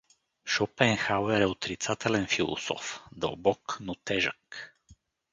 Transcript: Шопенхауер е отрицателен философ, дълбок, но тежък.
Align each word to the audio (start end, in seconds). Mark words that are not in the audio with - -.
Шопенхауер 0.45 1.41
е 1.41 1.45
отрицателен 1.45 2.27
философ, 2.27 3.01
дълбок, 3.11 3.77
но 3.81 3.95
тежък. 3.95 4.73